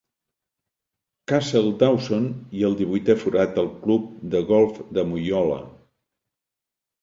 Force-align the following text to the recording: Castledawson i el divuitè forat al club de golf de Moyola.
Castledawson 1.31 2.25
i 2.61 2.65
el 2.69 2.77
divuitè 2.79 3.17
forat 3.25 3.61
al 3.65 3.69
club 3.85 4.09
de 4.37 4.43
golf 4.53 4.81
de 4.99 5.05
Moyola. 5.13 5.61